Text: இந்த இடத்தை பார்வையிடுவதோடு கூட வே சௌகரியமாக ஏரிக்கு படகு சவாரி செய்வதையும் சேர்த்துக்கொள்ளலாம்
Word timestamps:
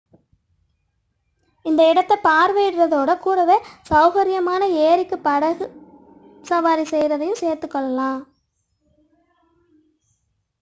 இந்த 1.65 1.81
இடத்தை 1.89 2.15
பார்வையிடுவதோடு 2.23 3.13
கூட 3.19 3.43
வே 3.43 3.57
சௌகரியமாக 3.89 4.69
ஏரிக்கு 4.83 5.17
படகு 5.19 5.65
சவாரி 6.43 6.83
செய்வதையும் 6.83 7.41
சேர்த்துக்கொள்ளலாம் 7.41 8.21